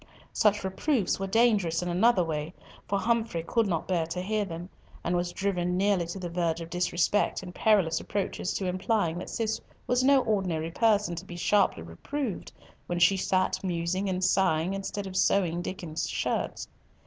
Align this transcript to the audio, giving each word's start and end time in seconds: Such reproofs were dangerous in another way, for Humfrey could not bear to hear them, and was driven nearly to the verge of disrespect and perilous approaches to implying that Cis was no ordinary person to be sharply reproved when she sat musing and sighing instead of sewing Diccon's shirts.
Such 0.33 0.63
reproofs 0.63 1.19
were 1.19 1.27
dangerous 1.27 1.83
in 1.83 1.87
another 1.87 2.23
way, 2.23 2.55
for 2.87 2.97
Humfrey 2.97 3.43
could 3.43 3.67
not 3.67 3.87
bear 3.87 4.07
to 4.07 4.19
hear 4.19 4.45
them, 4.45 4.67
and 5.03 5.15
was 5.15 5.31
driven 5.31 5.77
nearly 5.77 6.07
to 6.07 6.17
the 6.17 6.27
verge 6.27 6.59
of 6.59 6.71
disrespect 6.71 7.43
and 7.43 7.53
perilous 7.53 7.99
approaches 7.99 8.51
to 8.55 8.65
implying 8.65 9.19
that 9.19 9.29
Cis 9.29 9.61
was 9.85 10.03
no 10.03 10.23
ordinary 10.23 10.71
person 10.71 11.13
to 11.17 11.23
be 11.25 11.35
sharply 11.35 11.83
reproved 11.83 12.51
when 12.87 12.97
she 12.97 13.15
sat 13.15 13.63
musing 13.63 14.09
and 14.09 14.23
sighing 14.23 14.73
instead 14.73 15.05
of 15.05 15.15
sewing 15.15 15.61
Diccon's 15.61 16.09
shirts. 16.09 16.67